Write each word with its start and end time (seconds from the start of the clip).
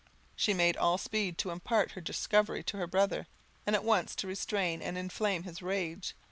She 0.35 0.55
made 0.55 0.77
all 0.77 0.97
speed 0.97 1.37
to 1.37 1.51
impart 1.51 1.91
her 1.91 2.01
discovery 2.01 2.63
to 2.63 2.77
her 2.77 2.87
brother, 2.87 3.27
and 3.67 3.75
at 3.75 3.83
once 3.83 4.15
to 4.15 4.25
restrain 4.27 4.81
and 4.81 4.97
inflame 4.97 5.43
his 5.43 5.61
rage. 5.61 6.15